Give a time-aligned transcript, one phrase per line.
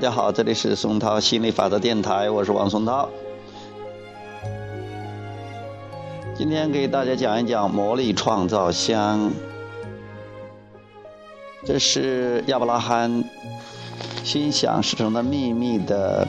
[0.00, 3.06] 大家好，这里是松涛心理法则电台，我是王松涛。
[6.34, 9.30] 今天给大家讲一讲魔力创造箱，
[11.66, 13.22] 这是亚伯拉罕
[14.24, 16.26] 心想事成的秘密的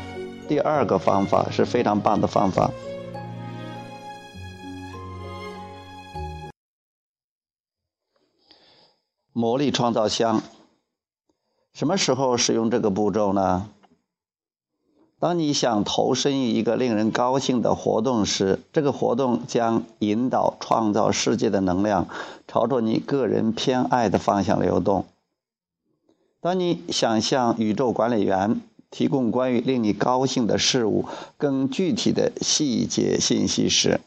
[0.49, 2.69] 第二个方法，是非常棒的方法。
[9.31, 10.43] 魔力创造箱。
[11.73, 13.69] 什么时候使用这个步骤呢？
[15.19, 22.07] 当你想投身于一个令人高兴的活动时，这个活动将引导创造世界的能量
[22.47, 25.05] 朝着你个人偏爱的方向流动。
[26.39, 31.05] 当你想向宇宙管理员提供关于令你高兴的事物
[31.37, 34.01] 更具体的细节信息时，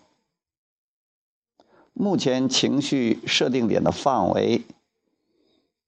[1.93, 4.63] 目前情绪设定点的范围。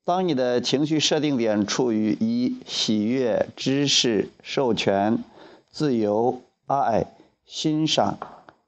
[0.07, 5.25] 当你的情绪设定点处于一喜悦、知识、授权、
[5.69, 7.07] 自由、爱、
[7.45, 8.17] 欣赏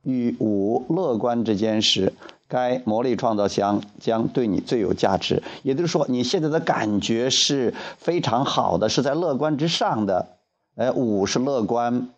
[0.02, 2.12] 与五乐观之间时，
[2.48, 5.40] 该魔力创造箱将对你最有价值。
[5.62, 10.30] 也就是说，你现在的感觉是非常好的，是在乐观之上的。
[10.74, 12.08] 哎，五是乐观，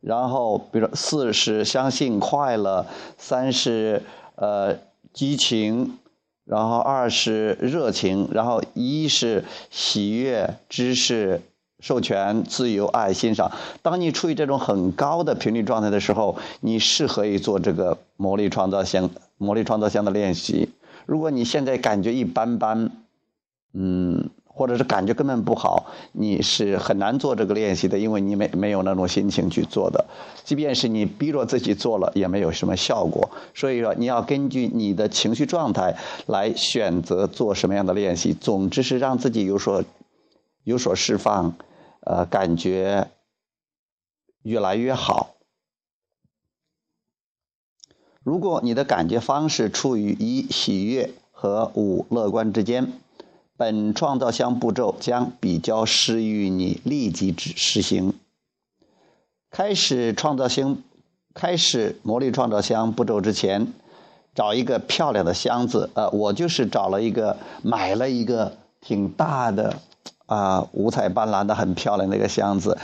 [0.00, 2.86] 然后比如说四是相信快乐，
[3.18, 4.02] 三是
[4.36, 4.78] 呃
[5.12, 5.98] 激情。
[6.44, 11.40] 然后二是热情，然后一是喜悦、知识、
[11.80, 13.52] 授权、自由、爱、欣赏。
[13.82, 20.68] 当你处于这种很高的频率状态的时候，你适合于做这个魔力创造箱、魔力创造箱的练习。
[21.06, 22.90] 如果你现在感觉一般般，
[23.72, 24.30] 嗯。
[24.54, 30.04] 或者是感觉根本不好，你是很难做这个练习的，因为你没没有那种心情去做的。
[30.44, 33.30] 即便是你逼着自己做了，也没有什么效果。
[33.54, 38.34] 所以说，你要根据你的情绪状态来选择做什么样的练习。
[38.34, 39.82] 总之是让自己有所
[40.64, 41.54] 有所释放，
[42.00, 43.08] 呃，感觉
[44.42, 45.30] 越来越好。
[48.22, 52.92] 如果你的感觉方式处于一喜悦和五乐观之间。
[53.56, 58.14] 本创造箱步骤将比较适于你立即执实行。
[59.50, 60.78] 开始创造箱，
[61.34, 63.72] 开始魔力创造箱步骤之前，
[64.34, 65.90] 找一个漂亮的箱子。
[65.94, 69.76] 呃，我就是找了一个，买了一个挺大的，
[70.24, 72.78] 啊，五彩斑斓的很漂亮的一个箱子。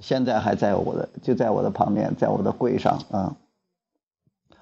[0.00, 3.34] 现在还在我的，就在我的旁边，在我的柜上啊。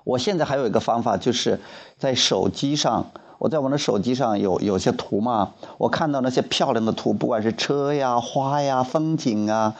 [0.04, 1.58] 我现在还有一个方法，就是
[1.98, 3.10] 在手机上。
[3.38, 9.74] 我在我的手机上有有些图嘛，我看到那些漂亮的图，不管是车呀、花呀、风景啊，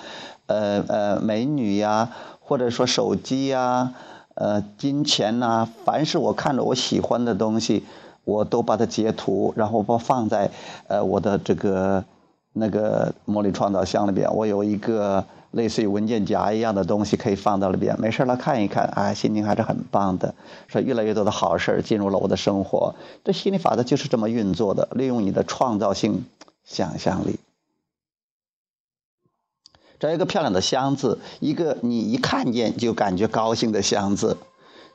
[0.47, 3.93] 呃呃美女呀，或者说手机呀，
[4.35, 7.85] 呃金钱呐，凡是我看着我喜欢的东西，
[8.25, 10.51] 我都把它截图，然后把放在
[10.89, 12.05] 呃我的这个
[12.53, 14.35] 那个魔力创造箱里边。
[14.35, 15.25] 我有一个。
[15.57, 20.35] 类似于文件夹一样的东西可以放到里边，没事了看一看，啊，心情还是很棒的。
[20.69, 22.95] 说越来越多的好事进入了我的生活，
[23.25, 24.87] 这心理法则就是这么运作的。
[24.93, 26.27] 利用你的创造性
[26.63, 27.41] 想象力，
[29.99, 34.37] 找一个漂亮的箱子，一个你一看见就感觉高兴的箱子。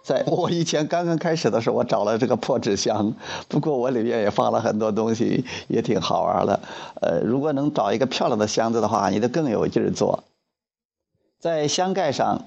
[0.04, 3.14] 在我以前刚刚开始的时候，我找了这个破纸箱，
[3.48, 6.60] 不过我里面也放了很多东西，也挺好玩的。
[7.02, 10.24] 呃，如果能找一个漂亮的箱子的话，你就更有劲儿做。
[11.42, 12.46] 在箱盖上，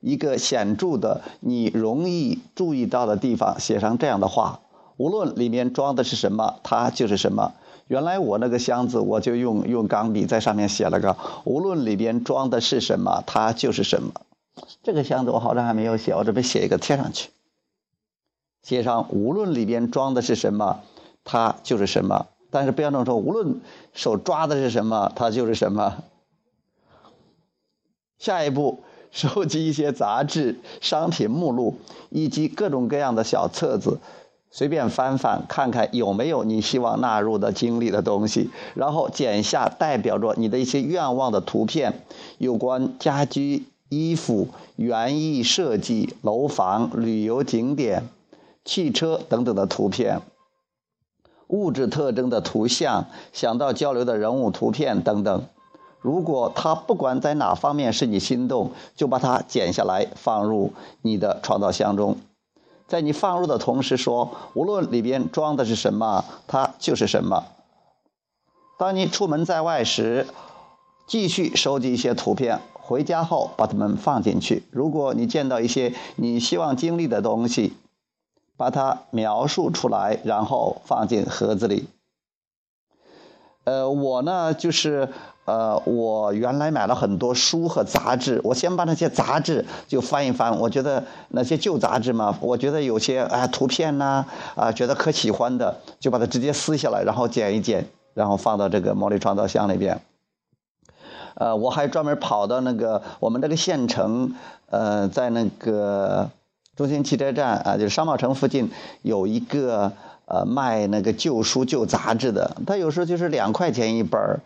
[0.00, 4.58] 一个显著的、你容易注意到的地方，写上这样的话：
[4.96, 7.52] 无论里面装的是什么，它就是什么。
[7.86, 14.10] 原来我那个箱子，我就用用钢笔在上面写了个：无论里边装的是什么，它就是什么。
[14.82, 17.30] 这个箱子我好像还没有写，我准备写一个贴上去，
[18.64, 20.80] 写上无论里边装的是什么，
[21.22, 22.26] 它就是什么。
[22.50, 23.60] 但是不要那么说，无论
[23.92, 26.02] 手抓的是什么，它就是什么。
[28.24, 28.78] 下一步，
[29.10, 31.74] 收集一些杂志、商品目录
[32.08, 33.98] 以及各种各样的小册子，
[34.50, 38.48] 随便翻翻，看看有没有你希望纳入的经历的东西。
[38.72, 42.00] 然后剪下代表着你的一些愿望的图片，
[42.38, 48.08] 有关家居、衣服、园艺设计、楼房、旅游景点、
[48.64, 50.22] 汽车等等的图片，
[51.48, 53.04] 物质特征的图像，
[53.34, 55.44] 想到交流的人物图片等等。
[56.04, 62.18] 如果它不管在哪方面使你心动，就把它剪下来放入你的创造箱中。
[62.86, 67.44] 在你放入的同时说，无论里边装的是什么，它就是什么。
[68.78, 70.26] 当你出门在外时，
[71.06, 74.64] 继续收集一些图片，回家后把它们放进去。
[74.70, 77.72] 如果你见到一些你希望经历的东西，
[78.58, 81.88] 把它描述出来，然后放进盒子里。
[83.64, 85.08] 呃，我呢就是
[85.46, 94.24] 呃，我原来买了很多书和杂志，我先把那些杂志就翻一翻，我觉得那些旧杂志嘛，我觉得有些啊图片呐
[94.54, 100.00] 啊，觉得可喜欢的，就把它直接撕下来，然后剪一剪，然后放到这个魔力创造箱里边。
[101.34, 104.34] 呃，我还专门跑到那个我们这个县城，
[104.70, 106.30] 呃，在那个
[106.76, 108.70] 中心汽车站啊，就是商贸城附近
[109.02, 109.92] 有一个
[110.26, 114.40] 呃卖那个旧书旧杂志的，他有时候就是两块钱一本儿，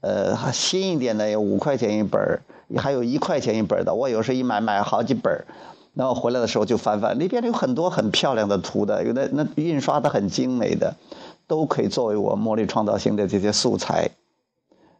[0.00, 2.42] 呃，新一点的有五块钱一本儿，
[2.76, 3.94] 还有一块钱一本的。
[3.94, 5.44] 我有时候一买买好几本儿，
[5.94, 10.94] 然后回来的时候就翻翻，里边有很多很漂亮的图的，有的那印刷的很精美的，
[11.46, 14.08] 都可以作为我茉莉创造性的这些素材。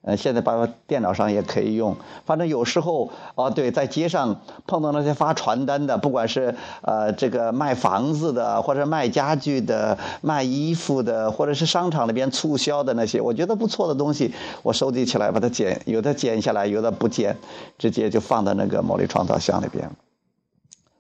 [0.03, 1.97] 呃，现在把电脑上也可以用。
[2.25, 17.37] 反正有时候啊，对，在街上碰到那些发传单的，不管是呃这个卖房子的，或者卖家具的、卖衣服的，或者是商场里边促销的那些，我觉得不错的东西，我收集起来，把它剪，有的剪下来，有的不剪，
[17.77, 19.91] 直接就放在那个魔力创造箱里边，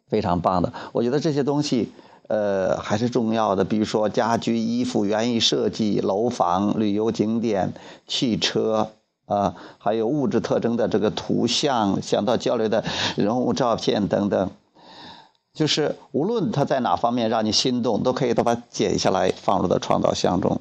[0.09, 0.73] 非常棒的。
[0.93, 1.93] 我觉得这些东西。
[2.29, 7.73] 呃，还是重要的，比如说家居、衣服、园艺设计、楼房、旅游景点、
[8.07, 8.91] 汽车
[9.27, 12.85] 啊，还有物质特征的这个图像、想到交流的
[13.17, 14.51] 人物照片等等，
[15.55, 20.61] 就是无论他在哪方面让你心动，都可以都把它剪下来放入到创造箱中。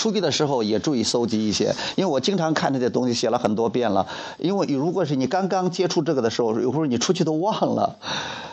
[0.00, 4.06] 出去的时候也注意搜集一些，因为我经常看这些东西写了很多遍了。
[4.38, 7.96] 因为如果是你刚刚接触这个的时候，有时候你出去都忘了，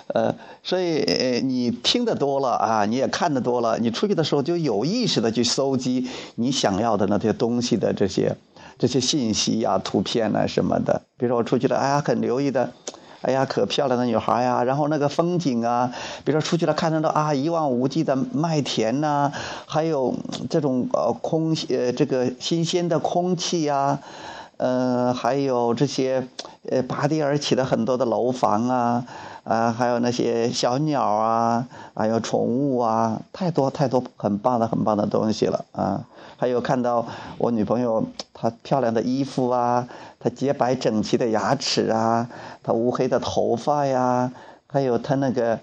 [0.07, 6.05] 呃，所以你听得多了啊，你也看得多了，你出去的时候就有意识的去搜集
[6.35, 8.35] 你想要的那些东西的这些
[8.77, 11.01] 这些信息呀、图片啊什么的。
[11.17, 12.73] 比如说我出去了，哎呀，很留意的。
[13.21, 14.63] 哎呀，可漂亮的女孩呀！
[14.63, 15.91] 然后那个风景啊，
[16.23, 19.31] 比如说出去了看得到啊，一望无际的麦田呐，
[19.65, 20.13] 还有
[20.49, 23.99] 这种呃空呃这个新鲜的空气呀，
[24.57, 26.27] 嗯，还有这些
[26.69, 29.05] 呃拔地而起的很多的楼房啊，
[29.43, 36.05] 啊，还有那些小鸟啊，还有宠物啊，太多太多很棒的很棒的东西了啊！
[36.37, 37.05] 还有看到
[37.37, 39.87] 我女朋友她漂亮的衣服啊。
[40.19, 42.27] 她洁白整齐的牙齿啊，
[42.63, 44.31] 她乌黑的头发呀，
[44.65, 45.59] 还有她那个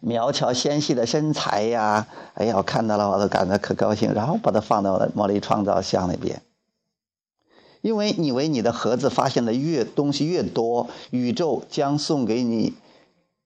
[0.00, 6.40] 苗条纤细的身材呀，哎呀，我看到了我都感到可高兴，然后把它放到我的魔力创造箱里边。
[7.86, 12.72] 因为你为你的盒子发现的越东西越多，宇宙将送给你。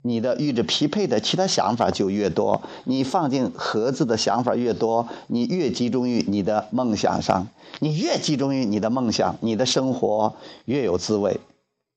[0.01, 7.49] 你的与之匹配的其他想法就越多，你放进盒子的想法越多，你越集中于你的梦想上，
[7.81, 10.33] 你越集中于你的梦想，你的生活
[10.65, 11.39] 越有滋味，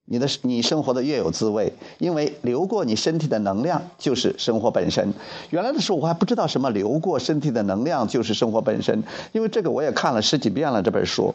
[0.03, 5.13] 你的你生活的越有滋味，因为流过你身体的能量就是生活本身。
[5.51, 9.01] 原来的时候我还不知道什么流过身体的能量就是生活本身，
[9.31, 11.33] 因为这个我也看了十几遍了这本书，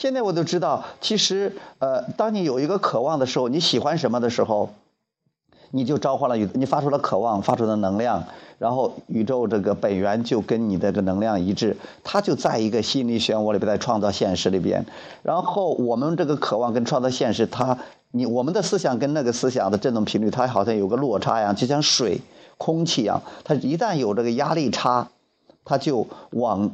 [0.00, 4.70] 现在我都知道，其实呃，当你有一个渴望的时候，你喜欢什么的时候。
[5.72, 8.24] 你就召唤了宇，你发出了渴望，发出的能量，
[8.58, 14.84] 然后宇宙这个本源就跟你的这能量一致，它就在一个心理漩涡里边，在创造现实里边。
[15.22, 17.78] 然后我们这个渴望跟创造现实，它
[18.10, 22.20] 你我们的思想跟那个思想的振动频率，它好像有个落差一样，就像水、
[22.58, 25.08] 空气一样，它一旦有这个压力差，
[25.64, 26.68] 它就往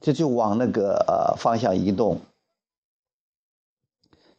[0.00, 2.18] 这就往那个呃方向移动。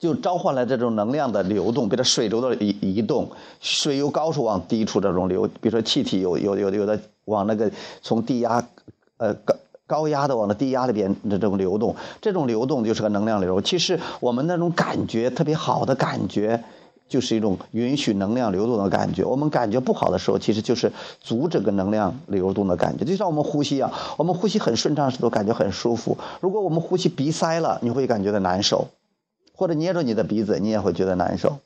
[0.02, 3.30] 就召唤了这种能量的流动，比如水流的移移动，
[3.60, 8.68] 水由高处往低处这种流，比如说气体有有有有的往那个从低压，
[9.18, 9.56] 呃高
[9.86, 13.62] 高压的往那低压里边的这种流动，这种流动就是个能量流。
[13.62, 16.64] 其实我们那种感觉特别好的感觉，
[17.08, 19.24] 就是一种允许能量流动的感觉。
[19.24, 23.06] 我们感觉不好的时候，其实就是阻止个能量流动的感觉。
[23.06, 28.88] 就像我们呼吸一样，我们呼吸很顺畅时候感觉很舒服，如果我们呼吸鼻塞了，你会感觉到难受。
[29.62, 31.60] 或者捏着你的鼻子，你也会觉得难受。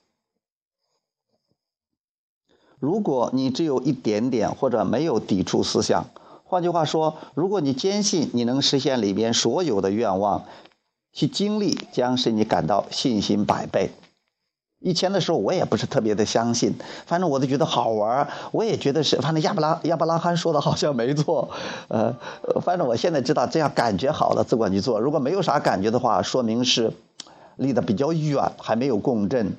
[2.78, 6.08] 如果你只有一点点或者没有抵触思想，
[6.44, 10.44] 换句话说，如果你坚信你能实现里边所有的愿望，
[11.14, 13.92] 其经历将使你感到信心百倍。
[14.82, 16.75] 以前的时候，我也不是特别的相信，
[17.06, 21.50] 反正我都觉得好玩我也觉得是，反正亚伯拉亚伯拉罕说的好像没错，
[21.88, 22.14] 呃，
[22.62, 25.00] 反正我现在知道这样感觉好了，自管去做。
[25.00, 26.92] 如果没有啥感觉的话，说明是。
[27.57, 29.53] 离得比较远，还没有共振，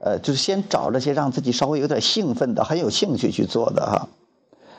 [0.00, 4.08] 呃，就是先找那些让自己稍微有点兴奋的、很有兴趣去做的哈。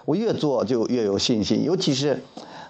[0.05, 2.21] 我越做就越有信心，尤其是，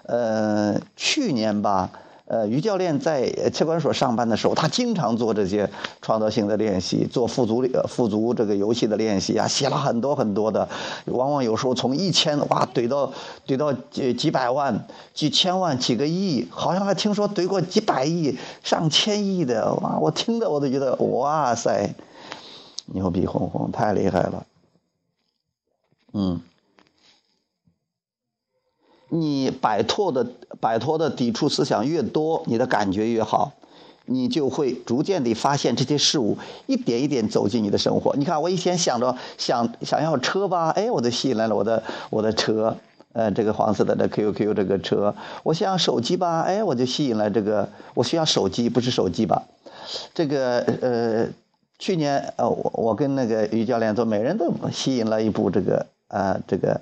[0.04, 1.90] 呃，去年吧，
[2.26, 5.68] 呃，于教练在车管所上班的时候，他经常做这些
[6.00, 10.66] 创造性的练习，做富足富足这个游戏的练习啊，写了很多很多的，
[11.04, 13.12] 往往有时候从一千哇怼到
[13.46, 19.98] 怼到几几百万、几千万、几个亿，好像还听说怼过几百亿、上千亿的哇！
[19.98, 21.94] 我听着我都觉得哇塞，
[22.86, 24.46] 牛逼哄哄，太厉害了，
[26.14, 26.40] 嗯。
[29.10, 30.26] 你摆脱的
[30.60, 33.52] 摆脱的抵触思想越多，你的感觉越好，
[34.06, 38.16] 你就会逐渐地发现这些事物一点一点走进你的生活。
[38.16, 42.76] 你看，我以前想着想想要车吧，哎，我就吸引来了我的我的车，
[43.12, 45.14] 呃，这个黄色的的 QQ 这个车。
[45.42, 49.42] 我想要手机吧，哎，我就吸引了这个我需要手机，不是手机吧？
[50.12, 51.28] 这个呃，
[51.78, 56.80] 去年呃，我我跟那个于教练都每人都吸引了一部这个啊这个。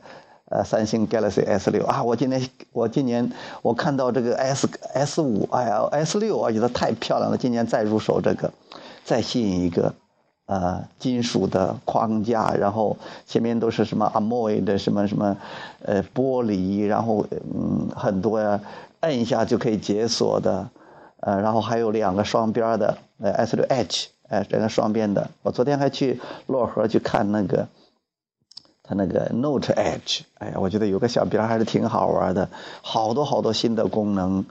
[0.53, 3.33] 呃，三星 Galaxy S 六啊，我今年我今年
[3.63, 7.39] 我看到这个 S S 五，哎呀，S 六我觉得太漂亮了。
[7.39, 8.53] 今年再入手这个，
[9.03, 9.95] 再吸引一个，
[10.45, 15.35] 呃，金属的框架，然后前面都是什么 Amoi 的什么什么，
[15.87, 18.61] 呃，玻璃，然后嗯，很多呀，
[19.01, 20.69] 摁一下就可以解锁的，
[21.21, 25.31] 呃，然后还有两个双边的，呃，S 六 H，哎，这个双边的。
[25.41, 27.67] 我昨天还去漯河去看那个。
[28.95, 32.49] 那个 Note Edge，哎呀，我觉得有个小边还是挺好玩的，
[32.81, 34.45] 好多好多新的功能，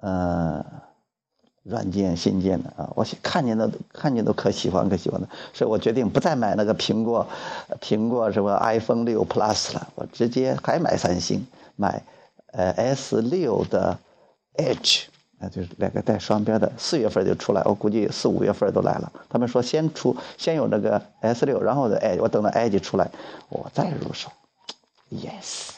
[0.00, 0.64] 呃，
[1.62, 7.26] 软件新建的啊，我看见的看见都可喜欢可喜欢的，所以我决定不再买那个苹果，
[7.80, 12.02] 苹果什么 iPhone 六 Plus 了，我直接还买三星，买
[12.52, 13.98] 呃 S 六的
[14.56, 15.06] Edge。
[15.38, 19.12] 那就是两个带双边的，四月份就出来，我估计四五月份都来了。
[19.28, 23.10] 他们说先出，先有那个 S 六，然后的 i 我等到 i 就出来，
[23.50, 24.30] 我再入手。
[25.10, 25.72] Yes，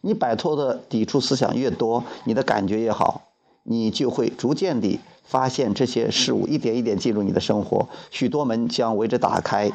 [0.00, 3.28] 你摆脱的抵触思想越多，你的感觉越好，
[3.62, 9.70] 你就会逐渐地发现这些事物一点一点进入你的生活，许多门将为之打开。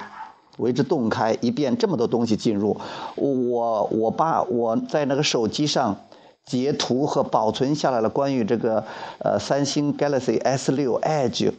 [0.58, 2.78] 为之洞开，一遍这么多东西进入，
[3.16, 5.98] 我我把我在那个手机上
[6.46, 8.84] 截图和保存下来了关于这个
[9.20, 11.52] 呃三星 Galaxy S 六 Edge，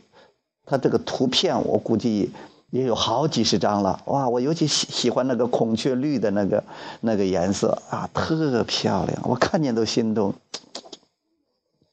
[0.65, 2.31] 它这个图片我估计
[2.71, 4.01] 也有好几十张了。
[4.07, 6.65] 哇，我尤其喜喜欢那个孔雀绿的那个
[7.01, 10.33] 那个颜色啊，特漂亮，我看见都心动，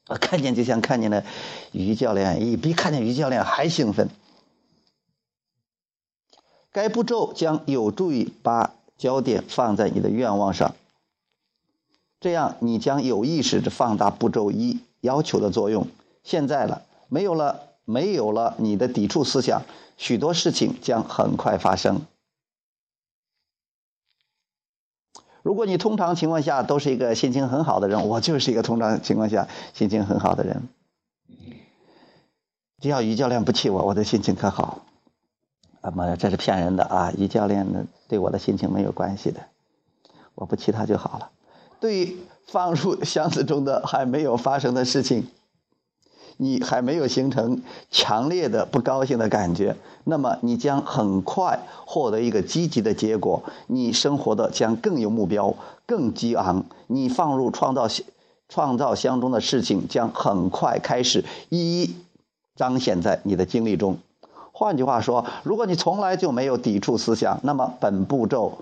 [0.07, 1.23] 我看见就像看见了
[1.71, 4.07] 于教练，一，比看见于教练还兴奋。
[6.73, 10.75] 该步骤将有助于把焦点放在你的愿望上，
[12.19, 15.87] 这样你将有意识地放大步骤一要求的作用。
[16.23, 19.61] 现在了，没有了，没有了你的抵触思想，
[19.97, 22.01] 许多事情将很快发生。
[25.43, 30.69] 如果你通常情况下都是一个心情很好的人，我就是一个通常情况下心情很好的人。
[32.81, 34.85] 只要于教练不气我，我的心情可好。
[35.83, 37.11] 啊妈呀，这是骗人的啊！
[37.17, 39.41] 于教练呢，对我的心情没有关系的，
[40.33, 41.29] 我不气他就好了。
[41.81, 45.27] 对于放入箱子中的还没有发生的事情，
[46.37, 47.61] 你还没有形成
[47.91, 49.75] 强烈的不高兴的感觉，
[50.05, 55.53] 那么你将很快获得一个积极的结果，你生活的将更有目标、
[55.85, 56.63] 更激昂。
[56.87, 57.89] 你放入创造
[58.47, 61.95] 创造箱中的事情将很快开始一一
[62.55, 63.97] 彰显在你的经历中。
[64.55, 68.59] 换句话说，如果你从来就没有抵触思想，那么本步骤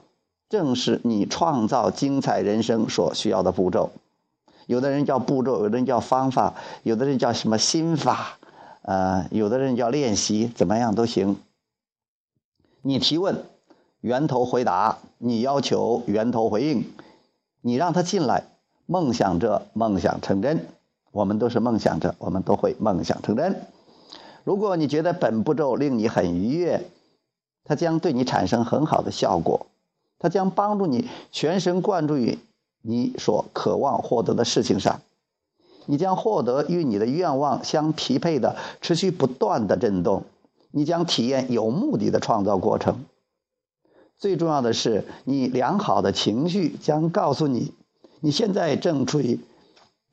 [0.49, 3.91] 正是你创造精彩人生所需要的步骤。
[4.67, 8.37] 有的人叫步骤，有的人叫方法，有的人叫什么心法，
[8.83, 11.35] 呃，有的人叫练习，怎么样都行。
[12.81, 13.43] 你提问，
[13.99, 16.83] 源头回答；你要求，源头回应；
[17.59, 18.45] 你让他进来，
[18.85, 20.65] 梦想着梦想成真。
[21.11, 23.61] 我们都是梦想着，我们都会梦想成真。
[24.43, 26.89] 如果你觉得本步骤令你很愉悦，
[27.63, 29.67] 它将对你产生很好的效果，
[30.17, 32.39] 它将帮助你全神贯注于
[32.81, 35.01] 你所渴望获得的事情上，
[35.85, 40.23] 你将获得与你的愿望相匹配的持续不断的震动，
[40.71, 43.05] 你将体验有目的的创造过程。
[44.17, 47.73] 最重要的是，你良好的情绪将告诉你，
[48.19, 49.39] 你现在正处于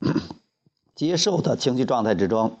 [0.95, 2.51] 接受的情绪状态之中。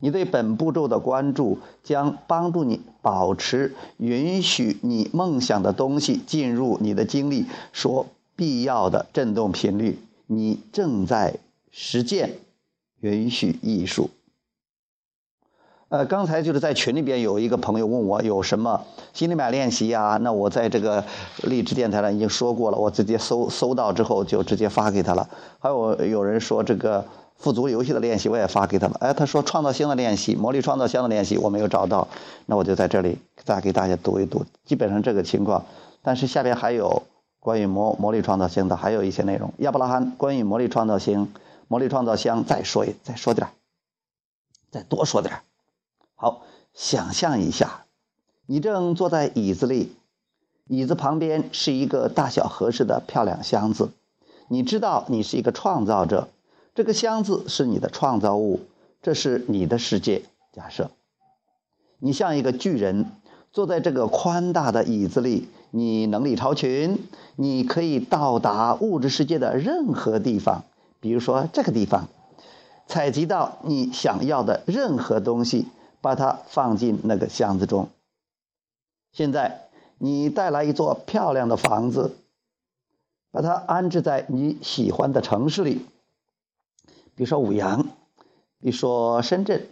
[0.00, 9.98] 你对本步骤的关注将帮助你保持允许你梦想的东西进入你的经历所必要的振动频率。
[10.26, 11.38] 你正在
[11.70, 12.34] 实践
[13.00, 14.10] 允许艺术。
[15.88, 20.18] 呃，刚才就是在群里边有一个朋友问我有什么心理买练习呀？
[20.20, 21.02] 那我在这个
[21.44, 25.26] 励志电台上已经说过了，我直接搜搜到之后就直接发给他了。
[25.58, 27.02] 还有有人说这个
[27.38, 28.96] 富足游戏的练习我也发给他了。
[29.00, 32.08] 哎，他说创造性的练习、魔力创造箱的练习我没有找到，
[32.46, 34.44] 那我就在这里再给大家读一读。
[34.64, 35.64] 基本上这个情况，
[36.02, 37.04] 但是下边还有
[37.38, 39.54] 关于魔魔力创造性的还有一些内容。
[39.58, 41.32] 亚伯拉罕关于魔力创造性、
[41.68, 43.48] 魔力创造箱再说一再说点
[44.70, 45.40] 再多说点
[46.16, 46.42] 好，
[46.74, 47.84] 想象一下，
[48.46, 49.94] 你正坐在椅子里，
[50.66, 53.90] 椅子旁边是一个大小合适的漂亮箱子。
[54.48, 56.28] 你知道你是一个创造者，
[56.78, 58.60] 这个箱子是你的创造物，
[59.02, 60.22] 这是你的世界。
[60.52, 60.92] 假设
[61.98, 63.10] 你像一个巨人，
[63.50, 67.00] 坐在这个宽大的椅子里，你能力超群，
[67.34, 70.62] 你可以到达物质世界的任何地方，
[71.00, 72.06] 比如说这个地方，
[72.86, 75.66] 采集到你想要的任何东西。
[76.00, 77.88] 把它放进那个箱子中。
[79.10, 79.62] 现在
[79.98, 82.14] 你带来一座漂亮的房子，
[83.32, 85.84] 把它安置在你喜欢的城市里，
[87.18, 87.82] 比如说五羊，
[88.60, 89.66] 比如说深圳，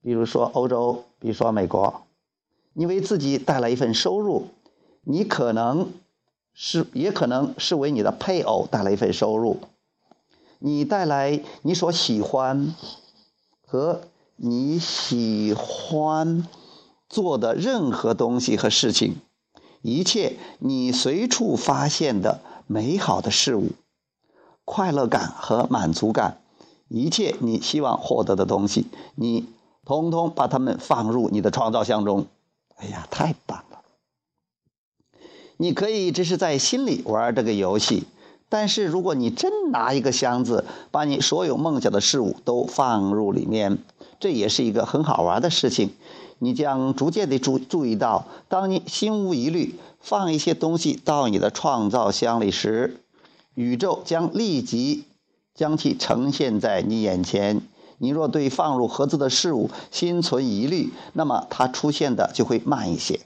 [0.00, 2.02] 比如说欧洲，比如说美国。
[2.72, 4.48] 你为自己带来一份收入，
[5.02, 5.92] 你可能
[6.54, 9.60] 是也可能是为你的配偶带来一份收入。
[10.58, 12.74] 你带来你所喜欢
[13.66, 14.00] 和。
[14.36, 16.48] 你喜欢
[17.08, 19.20] 做的任何东西和事情，
[19.80, 23.68] 一切你随处发现的美好的事物，
[24.64, 26.38] 快乐感和满足感，
[27.02, 29.46] 一切你希望获得的东西，你
[29.84, 32.26] 通通把它们放入你的创造箱中。
[32.76, 33.80] 哎呀，太棒了！
[35.56, 38.04] 你可以只是在心里玩这个游戏，
[38.48, 43.78] 但是如果你真拿一个箱子，把你所有梦想的事物都放入里面。
[44.20, 45.90] 这也是一个很好玩的事情，
[46.38, 53.00] 你将逐渐地注注意到，当你心无疑虑放一些东西到你的创造箱里时，
[53.54, 55.04] 宇宙将立即
[55.54, 57.62] 将其呈现在你眼前。
[57.98, 63.20] 你若对放入盒子的事物心存疑虑，那么它出现的就会慢一些。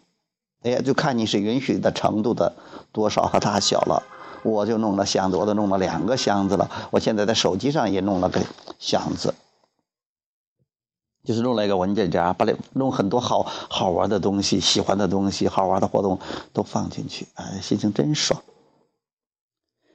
[0.62, 2.52] 哎呀，就看你是允许的程度的
[2.92, 4.02] 多少和大小了。
[4.42, 6.70] 我就弄了箱子，我都弄了两个箱子了。
[6.90, 8.40] 我现在在手机上也弄了个
[8.78, 9.34] 箱子。
[11.24, 16.18] 就是弄了一个文件夹，把里弄很多好好玩的东西、喜欢的东西、好玩的活动
[16.52, 18.42] 都放进去，哎，心情真爽。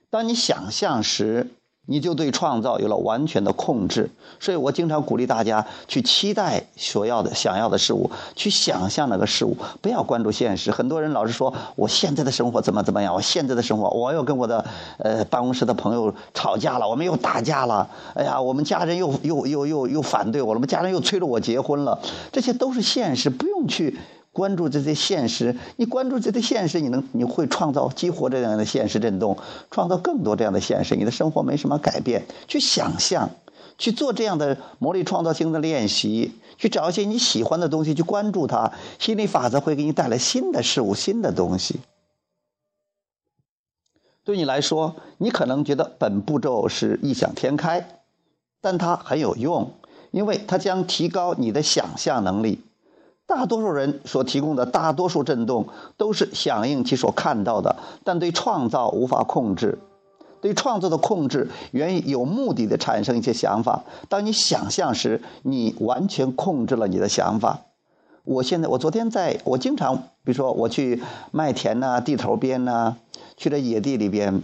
[0.09, 1.51] 当你想象时。
[1.85, 10.71] 你就对创造有了完全的控制，所以我经常鼓励大家去期待所要的、想要的事物，去想象那个事物，不要关注现实。
[10.71, 14.63] 很多人老是说我现在的生活怎么怎么样，我现在的生活，我又跟我的
[14.97, 21.99] 呃办公室的朋友吵架了，我们又打架了，哎呀，我们家人又又又又又反对我了，我们家人又催着我结婚了，
[22.31, 23.99] 这些都是现实，不用去。
[24.33, 29.37] 关注这些现实，你关注这些现实，你能你会创造激活这样的现实震动，
[29.69, 32.25] 创造更多这样的现实，你的生活没什么改变。
[32.47, 33.29] 去想象，
[33.77, 41.79] 去做这样的魔力创造性的练习，去找一些你喜欢的东西，去关注它，心理法则会给你带来新的事物、新的东西。
[44.23, 47.99] 对你来说，你可能觉得本步骤是异想天开，
[48.61, 49.73] 但它很有用，
[50.09, 52.63] 因为它将提高你的想象能力。
[53.25, 59.79] 大多数人所提供的大多数震动都是响应其所看到的，但对创造无法控制。
[60.41, 63.83] 对创造的控制源于有目的的产生一些想法。
[64.09, 67.61] 当你想象时，你完全控制了你的想法。
[68.25, 72.95] 我现在，我昨天在，我经常，比如说我去麦田呐、地头边呐，
[73.37, 74.43] 去这野地里边。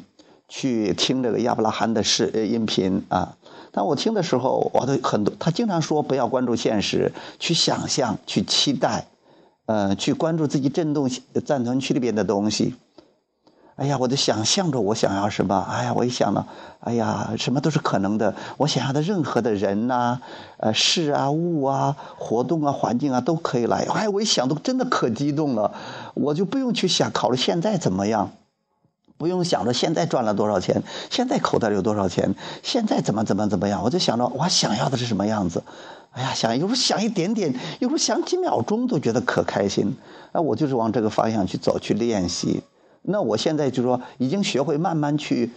[0.51, 3.37] 去听这个亚伯拉罕的视音频啊，
[3.71, 5.34] 但我听的时候，我都很多。
[5.39, 9.05] 他经常说不要关注现实，去想象，去期待，
[9.65, 11.10] 呃，去关注自己震动
[11.45, 12.75] 暂存区里边的东西。
[13.75, 15.65] 哎呀，我就想象着我想要什么。
[15.69, 16.45] 哎呀，我一想呢，
[16.82, 18.36] 哎呀，什么都是可能的。
[18.58, 20.19] 我想要的任何的人呐，
[20.58, 23.86] 呃，事啊、物啊、活动啊、环境啊，都可以来。
[23.93, 25.71] 哎，我一想都真的可激动了，
[26.13, 28.32] 我就不用去想考虑现在怎么样。
[29.19, 35.62] 不用想着现在赚了多少钱，现在口袋里有多少钱，现在怎么怎么怎么样，我就想着我想要的是什么样子。
[36.12, 39.93] 哎呀，想有时候想一点点，有时候想几秒钟都觉得可开心。
[40.32, 42.63] 那，我就是往这个方向去走，去练习。
[43.01, 45.51] 那我现在就说已经学会慢慢去，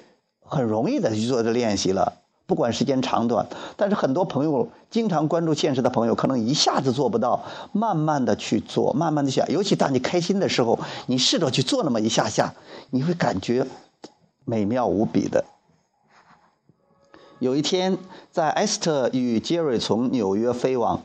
[0.45, 2.13] 很容易的去做这练习了。
[2.47, 9.49] 不管时间长短，但是很多朋友经常关注现实的朋友，可能一下子做不到，慢慢的去做，慢慢的想。
[9.51, 12.55] 尤其当你开心的时候，你试着去做那么一下下，
[12.91, 13.67] 你会感觉
[14.45, 15.45] 美妙无比的。
[17.39, 17.99] 有一天，
[18.31, 21.01] 在艾斯特与杰瑞从纽约飞往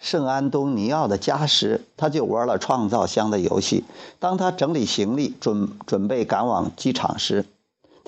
[0.00, 3.84] 圣安东尼奥的家时，他就玩了创造箱的游戏。
[4.18, 7.44] 当他整理行李，准准备赶往机场时，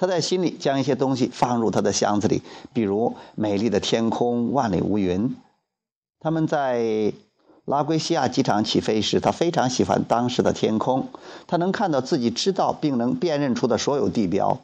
[0.00, 2.40] 他在心里将一些东西放入他的箱子里，
[2.72, 5.36] 比如美丽的天空、万里无云。
[6.20, 7.12] 他们在
[7.66, 11.08] 拉圭西亚机场起飞时，他非常喜欢当时的天空。
[11.46, 14.58] 他能看到自己知道并能辨认出的所有地标。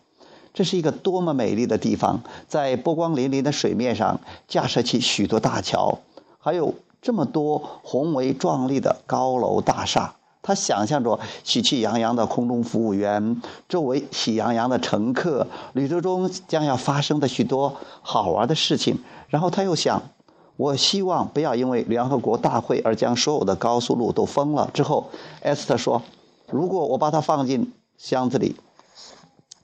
[0.54, 2.22] 这是一个多么美丽的地方！
[2.48, 5.98] 在波光粼粼的水面上架设起许多大桥，
[6.38, 6.74] 还有。
[7.02, 10.15] 这么多宏伟壮丽的高楼大厦，
[10.46, 18.96] 他想象着喜气洋洋的空中服务员，周围喜洋洋的乘客，旅途中将要发生的许多好玩的事情。
[19.28, 20.00] 然后他又想，
[20.56, 24.70] 我希望不要因为联合国大会而将所有的高速路都封了。
[24.72, 25.10] 之后，
[25.42, 26.00] 艾斯特说
[26.48, 28.54] ：“如果我把它放进箱子里。”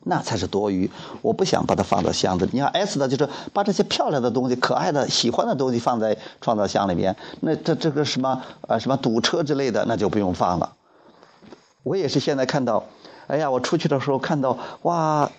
[0.05, 2.51] 那才是多余，我不想把它放到箱子里。
[2.55, 7.15] 你看 S 的就是把这些漂亮的东西、可爱的、喜欢的东西放在创造箱里面。
[7.41, 10.75] 那这这个什么呃什么堵车之类的，那就不用放了。
[11.85, 12.85] 我也是现在看到，
[13.29, 15.31] 哎呀，我出去的时候看到哇，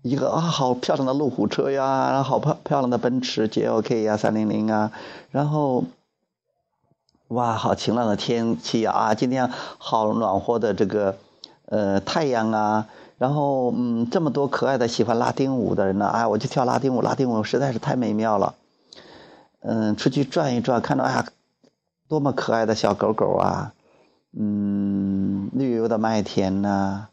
[0.00, 4.90] 一个啊好漂亮的路虎车呀，好漂漂亮的奔驰 GLK 呀、三零零啊，
[5.30, 5.84] 然后
[7.28, 11.18] 哇好晴朗的天气啊，今天好暖和的这个
[11.66, 12.86] 呃太阳啊。
[13.18, 18.54] 然后，嗯，这么多可爱的喜欢拉丁舞的人呢，哎，我就跳拉丁舞，拉丁舞实在是太美妙了。
[19.60, 21.24] 嗯，出去转一转，看到呀，
[22.08, 23.72] 多么可爱的小狗狗啊，
[24.38, 27.06] 嗯，绿油的麦田呐，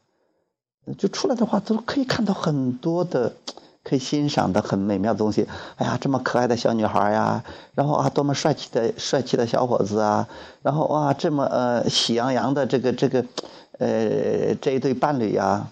[0.97, 3.31] 就出来的话都可以看到很多的
[3.81, 5.47] 可以欣赏的很美妙的东西。
[5.77, 10.27] 哎呀，这么可爱的小女孩呀，然后啊，多么帅气的帅气的小伙子啊，
[10.63, 13.25] 然后哇，这么呃喜洋洋的这个这个
[13.79, 15.69] 呃这一对伴侣呀。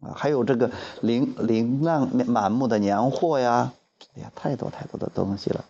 [0.00, 3.72] 啊还有这个琳琳琅满目的年货呀，
[4.16, 5.64] 哎呀，太多太多的东西了。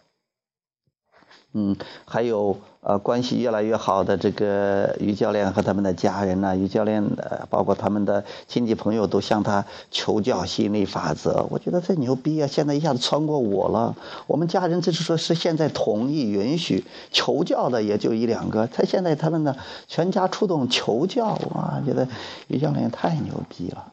[1.52, 11.44] 嗯，还有呃，关系越来越好的这个于教练和他们的家人呢，于教练呃，包括他们的亲戚朋友都向他求教吸引力法则。
[11.50, 12.46] 我觉得这牛逼啊！
[12.46, 13.96] 现在一下子穿过我了。
[14.28, 19.56] 我们家人就是说是现在同意允许求教的也就一两个，他现在他们呢
[19.88, 22.06] 全家出动求教啊，觉得
[22.46, 23.92] 于教练太牛逼了。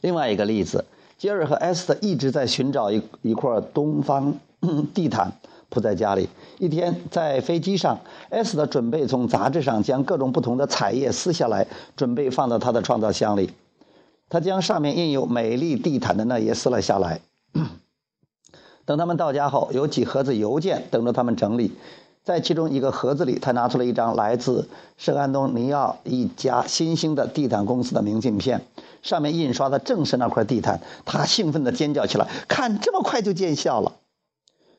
[0.00, 0.84] 另外一个例子，
[1.16, 4.34] 杰尔和艾斯特一直在寻找一一块东方
[4.94, 5.32] 地毯
[5.68, 6.28] 铺在家里。
[6.58, 7.98] 一天在飞机上，
[8.30, 13.50] 艾斯特准备从杂志上将各种不同的彩页撕下来，准备放到他的创造箱里。
[14.28, 17.20] 他将上面印有美丽地毯的那页撕了下来。
[18.84, 21.72] 等他们到家后，有几盒子邮件等着他们整理。
[22.28, 28.66] 在其中一个盒子里，他拿出了一张来自圣安东尼奥一家新兴的地毯公司的明信片。
[29.02, 33.94] 上面印刷的正是那块地毯，他兴奋地尖叫起来：“看，这么快就见效了！”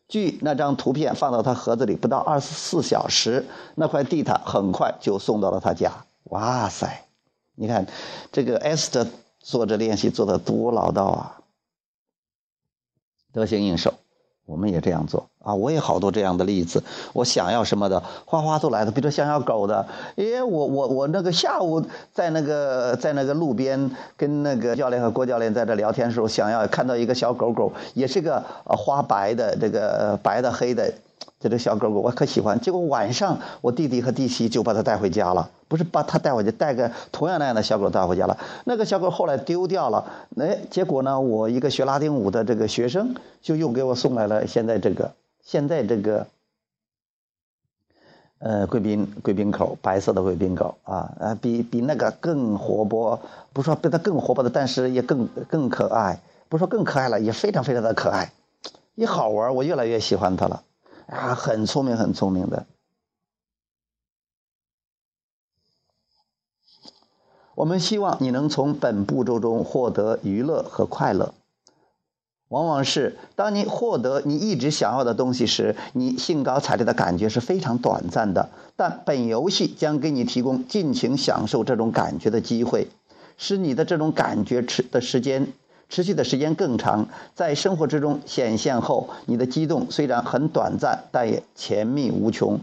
[0.08, 5.92] 据那张图片放到他盒子里，不到二十四小时，那块地毯很快就送到了他家。
[6.26, 7.08] 哇塞！
[7.56, 7.88] 你看，
[8.32, 9.08] 这个 Esther
[9.40, 11.42] 做这练习做的多老道啊，
[13.34, 13.96] 得心应手。
[14.46, 15.54] 我们也这样做啊！
[15.54, 16.84] 我也好多这样的例子。
[17.14, 18.92] 我想要什么的，花花都来了。
[18.92, 30.94] 比如说想要狗的，哎，我我我那个下午在那个在那个路边跟那个教练和郭教练在这聊天的时候，想要看到一个小狗狗，也是个花白的这个白的黑的。
[31.42, 38.38] 这个小狗狗我可喜欢，结果晚上我弟弟和弟媳就把它带回家了，不是把它带回去，带个同样那样的小狗带回家了。
[38.66, 40.04] 那个小狗后来丢掉了，
[40.38, 45.14] 哎，结果呢，我一个学拉丁舞的这个学生就又给我送来了现在这个
[45.50, 46.28] 现在这个，
[48.38, 53.20] 呃，贵宾贵宾狗，白色的贵宾狗啊，啊，比比那个更活泼，
[53.52, 58.32] 不说比它更活泼的，但是也更更可爱，不说更可爱了，也非常非常的可爱，
[58.94, 60.64] 也好玩，我越来越喜欢它了。
[61.08, 62.68] 啊，很聪明，很聪明的。
[67.56, 71.34] 我们希望你能从本步骤中获得娱乐和快乐。
[72.50, 78.50] 往往是当你获得你一直想要的东西时，你兴高采烈的感觉是非常短暂的。
[78.76, 82.90] 但本游戏将给你提供尽情享受这种感觉的机会，
[83.38, 85.48] 使你的这种感觉持的时间。
[85.90, 92.60] 持续的时间更长，在生活之中显现后，你的激动虽然很短暂，但也甜蜜无穷。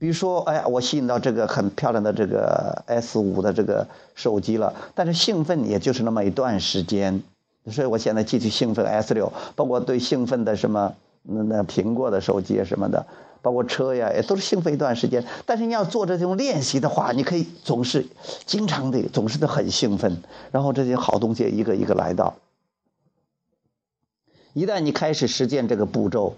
[0.00, 7.22] 比如说，哎呀，我吸引到这个很漂亮的这个 S 五的这个手机了，但是兴奋也就是那么一段时间，
[7.70, 13.06] 所以我现在继续兴奋 S 六，包括对兴奋的什么那那苹果的手机什么的。
[13.40, 15.24] 包括车呀，也都是兴奋一段时间。
[15.44, 18.06] 但是你要做这种练习的话，你可以总是
[18.46, 20.22] 经常的，总是的很兴奋。
[20.52, 22.36] 然后这些好东西一个一个来到。
[24.52, 26.36] 一旦你开始实践这个步骤，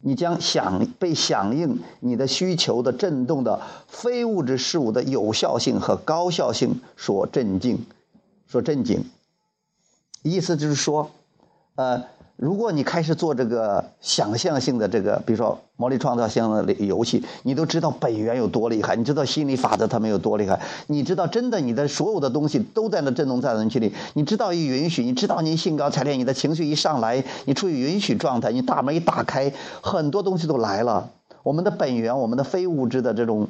[0.00, 7.84] 你将响被响应你的需求的震动的非物质事物的有效性和高效性所震惊，
[8.48, 9.04] 所震惊。
[10.30, 11.10] 意思就是说，
[11.76, 12.02] 呃。
[12.38, 31.08] 如果你开始做这个想象性的这个，比如说魔力创造性的游戏，你都知道本源有多厉害，你知道心理法则他们有多厉害，你知道真的你的所有的东西都在那震动在人群里，你知道一允许，你知道你兴高采烈，你的情绪一上来，你处于允许状态，你大门一打开，很多东西都来了。
[31.42, 33.48] 我们的本源，我们的非物质的这种。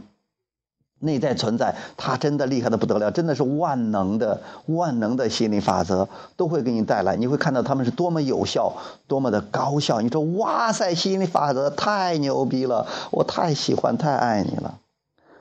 [1.00, 7.14] 内在存在，它真的厉害的不得了，真的是万能的、万能的心理法则，都会给你带来。
[7.16, 8.72] 你会看到他们是多么有效，
[9.06, 10.00] 多么的高效。
[10.00, 14.78] 你说，哇塞，心理法则太牛逼了，我太喜欢、太爱你了。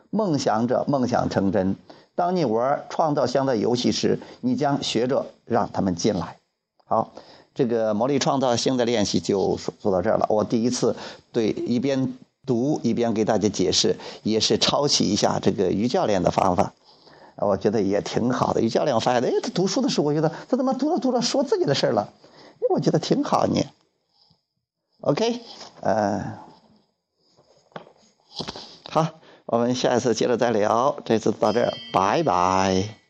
[0.10, 1.78] 梦想者，梦想成真。
[2.16, 6.36] 当你玩创造箱的游戏时，你将学着让他们进来。
[6.86, 7.14] 好，
[7.54, 10.26] 这个魔力创造性的练习就做到这儿了。
[10.30, 10.96] 我第一次
[11.32, 12.18] 对一边。
[12.46, 16.74] 读一边给大家解释，也是抄袭一下这个于教练的方法，
[17.38, 18.62] 我觉得也挺好的。
[18.62, 22.14] 于教练我发现，哎，他读书的时候，我觉得他怎么读着读着说自己的事了？
[22.70, 23.62] 我觉得挺好呢。
[25.02, 25.42] OK，
[25.82, 26.40] 呃，
[28.90, 29.08] 好，
[29.46, 30.98] 我们下一次接着再聊。
[31.06, 33.05] 这次到这儿，拜拜。